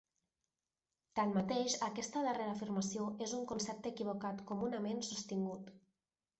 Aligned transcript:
Tanmateix, 1.19 1.75
aquesta 1.89 2.25
darrera 2.29 2.55
afirmació 2.55 3.11
és 3.27 3.37
un 3.43 3.47
concepte 3.53 3.95
equivocat 3.97 4.45
comunament 4.51 5.07
sostingut. 5.13 5.75